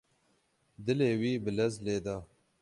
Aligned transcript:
Dilê 0.85 1.11
wî 1.21 1.33
bi 1.43 1.51
lez 1.57 1.75
lê 1.85 1.97
da. 2.05 2.17